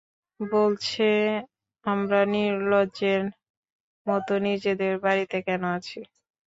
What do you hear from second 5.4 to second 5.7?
কেন